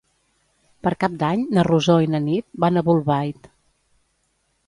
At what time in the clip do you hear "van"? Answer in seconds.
2.65-2.81